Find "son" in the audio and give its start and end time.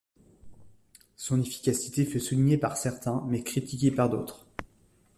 1.15-1.39